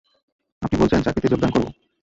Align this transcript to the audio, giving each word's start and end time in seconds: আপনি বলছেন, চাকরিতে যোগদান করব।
আপনি 0.61 0.75
বলছেন, 0.79 0.99
চাকরিতে 1.01 1.27
যোগদান 1.27 1.51
করব। 1.51 1.67